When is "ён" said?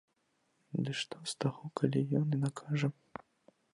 2.21-2.25